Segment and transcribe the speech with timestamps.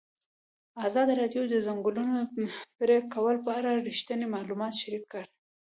[0.87, 2.19] ازادي راډیو د د ځنګلونو
[2.79, 5.29] پرېکول په اړه رښتیني معلومات شریک کړي.